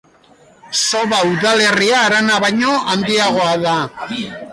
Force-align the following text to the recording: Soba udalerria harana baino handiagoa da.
Soba 0.77 1.19
udalerria 1.33 1.99
harana 2.05 2.39
baino 2.45 2.73
handiagoa 2.95 3.53
da. 3.67 3.75